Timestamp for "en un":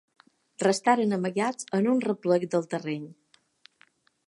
1.79-2.01